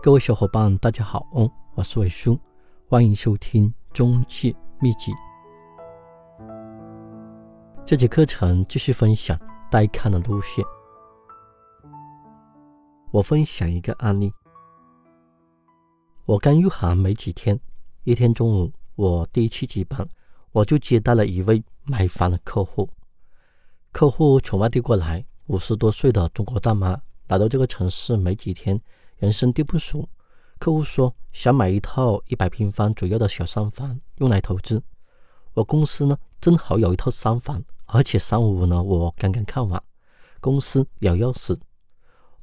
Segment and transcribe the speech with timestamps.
[0.00, 1.26] 各位小伙伴，大家好，
[1.74, 2.38] 我是伟叔，
[2.88, 5.12] 欢迎收听中介秘籍。
[7.84, 9.36] 这节课程继续分享
[9.68, 10.64] 带看的路线。
[13.10, 14.32] 我分享一个案例。
[16.26, 17.58] 我刚入行没几天，
[18.04, 20.08] 一天中午，我第一次值班，
[20.52, 22.88] 我就接待了一位买房的客户。
[23.90, 26.96] 客户从外地过来，五十多岁的中国大妈，
[27.26, 28.80] 来到这个城市没几天。
[29.18, 30.08] 人生地不熟，
[30.60, 34.80] 客户说想买一套一百平方左右的小三房用来投资。
[35.54, 39.82] 我公司呢正好有一套三房，而且三五呢我刚刚看完，
[40.40, 41.58] 公司有钥匙。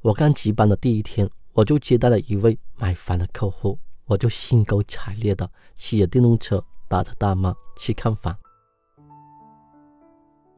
[0.02, 8.36] 我刚值班的第一天，我就接待了一位买房的客户，我就兴高采烈的骑着电动车带着大妈去看房。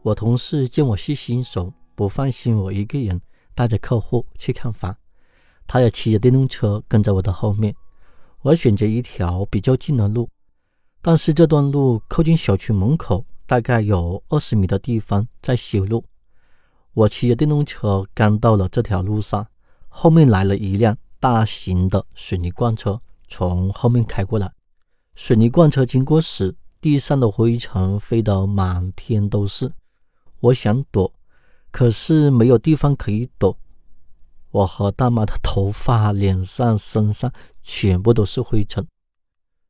[0.02, 3.20] 我同事见我是新手，不放心我一个人
[3.54, 4.96] 带着客户去看房。
[5.68, 7.72] 他也骑着电动车跟在我的后面。
[8.42, 10.28] 我选择一条比较近的路，
[11.02, 16.04] 但是这段路靠近小区门口，大概有二十米的地方在修路。
[16.94, 19.46] 我骑着电动车刚到了这条路上，
[19.88, 24.50] 后面来了一辆大型的水泥罐车从后面开过来。
[25.14, 29.70] 水泥罐车经过时，地上的灰尘飞得满天都是。
[30.40, 31.12] 我想躲，
[31.72, 33.58] 可是没有地方可以躲。
[34.50, 37.32] 我和大妈的头发、脸上、身上
[37.62, 38.86] 全部都是灰尘。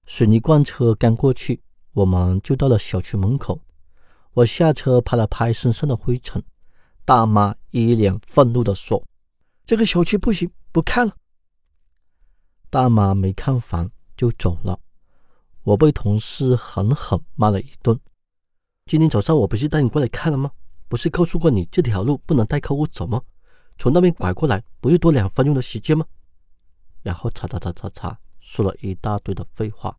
[0.07, 1.61] 水泥罐车刚过去，
[1.93, 3.61] 我们就到了小区门口。
[4.35, 6.43] 我下车拍了拍身上的灰尘，
[7.05, 9.03] 大妈一脸愤怒地说
[9.67, 11.17] ：“这个小区不行，不看了。”
[12.71, 14.79] 大妈没看房就走了。
[15.65, 17.99] 我被同事狠狠骂了一顿。
[18.87, 20.53] 今天早上我不是带你过来看了吗？
[20.89, 23.21] 不是告诉过你这条路不能带客户走吗？
[23.79, 26.05] 从那边拐过来不就多两分钟的时间吗？
[27.03, 29.97] 然后叉叉叉叉叉说了一大堆的废话，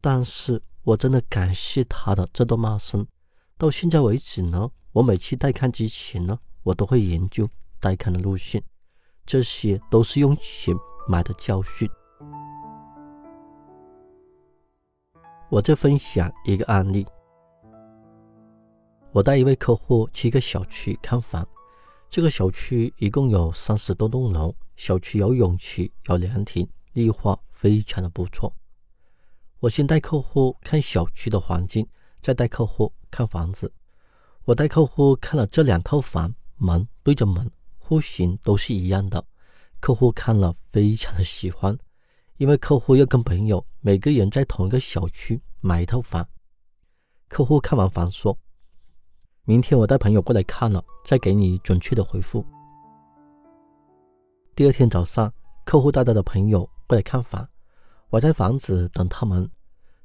[0.00, 3.04] 但是我真的感谢他的这段骂声。
[3.58, 7.46] 到现在为止呢，我每次带看之前呢，我都会研究
[7.80, 8.62] 带看的路线，
[9.26, 10.74] 这些都是用钱
[11.08, 11.90] 买的教训。
[15.50, 17.04] 我再分享一个案例，
[19.10, 21.44] 我带一位客户去一个小区看房。
[22.10, 28.52] 这个小区一共有三十多栋楼，小区有泳池、有凉亭，绿化非常的不错。
[29.60, 31.86] 我先带客户看小区的环境，
[32.20, 33.72] 再带客户看房子。
[34.42, 37.48] 我带客户看了这两套房，门对着门，
[37.78, 39.24] 户型都是一样的。
[39.78, 41.78] 客户看了非常的喜欢，
[42.38, 46.28] 因为客户要跟朋友每个人在同一个小区买一套房。
[47.28, 48.36] 客户看完房说。
[49.44, 52.44] 明天我带朋友过来看了，再给你准确的回复。
[54.54, 55.32] 第二天早上，
[55.64, 57.48] 客户带他的朋友过来看房，
[58.10, 59.50] 我在房子等他们。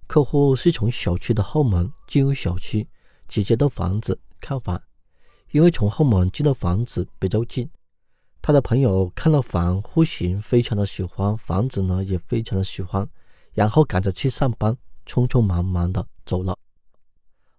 [0.08, 2.88] 客户是从小区的后门进入小区，
[3.28, 4.82] 直接到房子看房，
[5.52, 7.70] 因为从后门进到房子比较近。
[8.42, 13.08] 他的朋友看了房户型，非常的喜欢，房子呢也非常的喜欢，
[13.52, 16.58] 然后赶着去上班，匆匆忙忙的走了。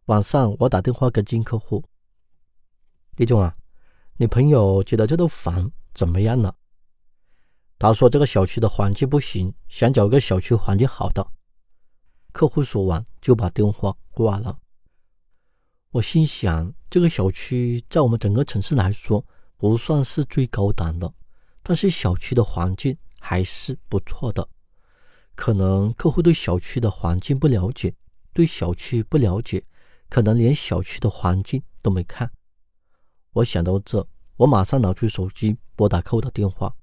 [0.06, 1.82] 晚上我打电话给金客户，
[3.16, 3.56] 李总啊，
[4.16, 6.54] 你朋友觉得这套房怎么样了？
[7.76, 11.26] 他说这个小区的环境不行，想找个小区环境好的。
[12.30, 14.56] 客户说完就把电话挂了。
[15.90, 19.24] 我心想，这个小区在我们整个城市来说
[19.56, 21.12] 不算是最高档的，
[21.64, 24.48] 但是小区的环境还是不错的。
[25.34, 27.92] 可能客户对小区的环境不了解，
[28.32, 29.64] 对小区不了解。
[30.08, 32.30] 可能连小区的环境都没看。
[33.32, 34.06] 我想到这，
[34.36, 36.74] 我马上拿出手机拨打客户的电话。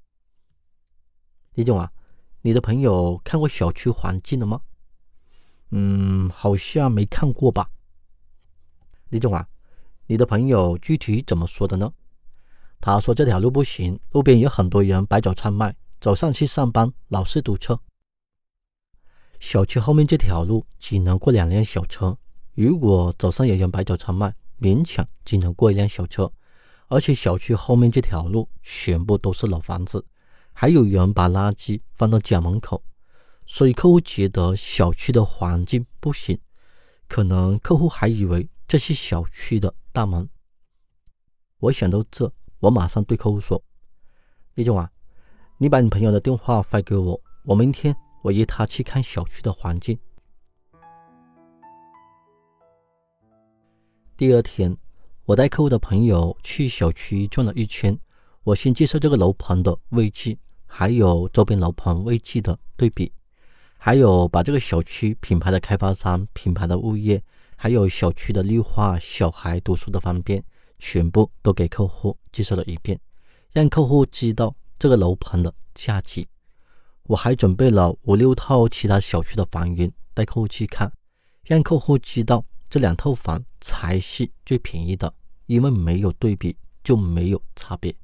[1.53, 1.91] 李总啊，
[2.41, 4.62] 你的朋友看过小区环境了吗？
[5.72, 7.69] 嗯，好像没看过吧。
[9.09, 9.47] 李总啊，
[10.07, 11.91] 你的朋友具体怎么说的呢？
[12.79, 17.80] 他说这条路不行，路边有很多人摆早餐卖，早上去上班老是堵车。
[19.39, 22.18] 小区后面这条路只能过两辆小车。
[22.55, 26.31] 如果早上有人摆早餐卖，勉强只能过一辆小车，
[26.88, 30.05] 而且小区后面这条路全部都是老房子，
[30.51, 32.83] 还有人把垃圾放到家门口，
[33.47, 36.39] 所以客户觉得小区的环境不行，
[37.07, 40.29] 可能客户还以为这是小区的大门。
[41.57, 43.63] 我想到这，我马上对客户说
[44.53, 44.91] ：“李总啊，
[45.57, 49.97] 你把你朋友的电话发给我，我明天我约他去看小区的环境。”
[54.24, 54.74] 第二天，
[55.25, 57.94] 我带客户的朋友去小区转了一圈。
[58.46, 63.12] 我先介绍这个楼盘的位置，还有周边楼盘位置的对比，
[63.78, 67.22] 还有把这个小区品牌的开发商、品牌的物业，
[67.58, 70.42] 还有小区的绿化、小孩读书的方便，
[70.80, 72.98] 全部都给客户介绍了一遍，
[73.52, 76.25] 让客户知道这个楼盘的价值。
[77.08, 80.90] 我还准备了五六套其他小区的房源带客户去看，
[81.44, 85.12] 让客户知道这两套房才是最便宜的，
[85.45, 87.95] 因为没有对比就没有差别。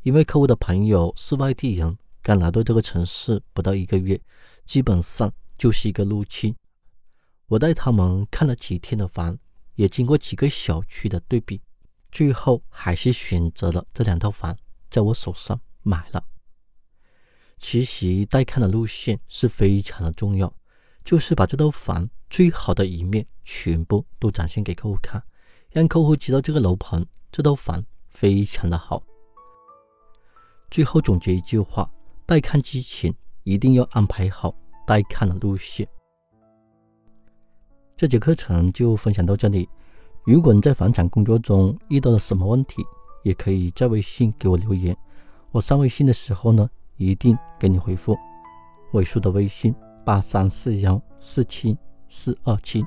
[0.00, 4.18] 因为客户的朋友是外地人，刚来到这个城市不到一个月，
[4.64, 6.56] 基本上就是一个路期。
[7.48, 9.38] 我带他们看了几天的房，
[9.74, 11.60] 也经过几个小区的对比，
[12.10, 14.56] 最后还是选择了这两套房，
[14.90, 16.24] 在我手上买了。
[17.58, 20.52] 其实带看的路线是非常的重要，
[21.04, 25.22] 就是把这套房最好的一面全部都展现给客户看，
[25.70, 29.02] 让客户知道这个楼盘、这套房非常的好。
[30.70, 31.90] 最后总结一句话：
[32.24, 33.14] 带看之前
[33.44, 34.54] 一定要安排好
[34.86, 35.86] 带看的路线。
[37.96, 39.68] 这节课程就分享到这里。
[40.24, 42.82] 如果你在房产工作中遇到了什么问题，
[43.22, 44.96] 也可以在微信给我留言。
[45.50, 46.68] 我上微信的时候呢。
[46.98, 48.16] 一定给你回复，
[48.92, 51.76] 尾数的微信八三四幺四七
[52.08, 52.84] 四二七。